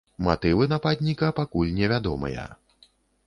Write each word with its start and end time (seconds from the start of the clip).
Матывы 0.27 0.63
нападніка 0.71 1.29
пакуль 1.39 1.71
не 1.81 1.89
вядомыя. 1.91 2.49